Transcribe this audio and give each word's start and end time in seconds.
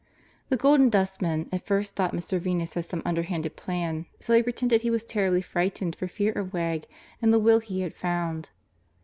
The 0.49 0.57
Golden 0.57 0.89
Dustman 0.89 1.47
at 1.51 1.67
first 1.67 1.95
thought 1.95 2.11
Mr. 2.11 2.39
Venus 2.39 2.73
had 2.73 2.85
some 2.85 3.03
underhanded 3.05 3.55
plan, 3.55 4.07
so 4.19 4.33
he 4.33 4.41
pretended 4.41 4.81
he 4.81 4.89
was 4.89 5.03
terribly 5.03 5.43
frightened 5.43 5.95
for 5.95 6.07
fear 6.07 6.31
of 6.31 6.53
Wegg 6.53 6.87
and 7.21 7.31
the 7.31 7.37
will 7.37 7.59
he 7.59 7.81
had 7.81 7.93
found. 7.93 8.49